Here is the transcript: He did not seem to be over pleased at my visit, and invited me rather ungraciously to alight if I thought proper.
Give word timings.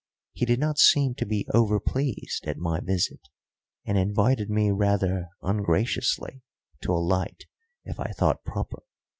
He 0.33 0.47
did 0.47 0.59
not 0.59 0.79
seem 0.79 1.13
to 1.13 1.27
be 1.27 1.47
over 1.53 1.79
pleased 1.79 2.47
at 2.47 2.57
my 2.57 2.79
visit, 2.79 3.29
and 3.85 3.99
invited 3.99 4.49
me 4.49 4.71
rather 4.71 5.29
ungraciously 5.43 6.41
to 6.81 6.91
alight 6.91 7.45
if 7.85 7.99
I 7.99 8.07
thought 8.07 8.43
proper. 8.43 8.81